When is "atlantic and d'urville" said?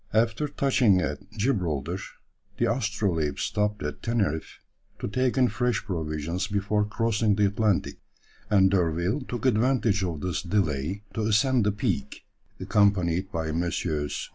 7.45-9.21